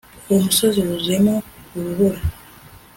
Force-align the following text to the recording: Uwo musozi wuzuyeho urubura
Uwo 0.29 0.39
musozi 0.45 0.79
wuzuyeho 0.87 1.33
urubura 1.77 2.19